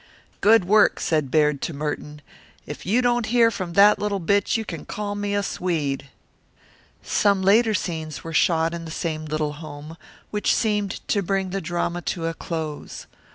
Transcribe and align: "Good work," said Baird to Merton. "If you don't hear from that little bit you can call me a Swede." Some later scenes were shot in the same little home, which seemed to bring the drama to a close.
"Good 0.41 0.65
work," 0.65 0.99
said 0.99 1.29
Baird 1.29 1.61
to 1.61 1.73
Merton. 1.75 2.23
"If 2.65 2.87
you 2.87 3.03
don't 3.03 3.27
hear 3.27 3.51
from 3.51 3.73
that 3.73 3.99
little 3.99 4.17
bit 4.19 4.57
you 4.57 4.65
can 4.65 4.83
call 4.83 5.13
me 5.13 5.35
a 5.35 5.43
Swede." 5.43 6.09
Some 7.03 7.43
later 7.43 7.75
scenes 7.75 8.23
were 8.23 8.33
shot 8.33 8.73
in 8.73 8.85
the 8.85 8.89
same 8.89 9.25
little 9.25 9.53
home, 9.53 9.97
which 10.31 10.55
seemed 10.55 11.07
to 11.09 11.21
bring 11.21 11.51
the 11.51 11.61
drama 11.61 12.01
to 12.01 12.25
a 12.25 12.33
close. 12.33 13.05